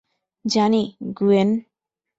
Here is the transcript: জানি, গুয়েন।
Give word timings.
জানি, 0.45 0.83
গুয়েন। 1.17 1.49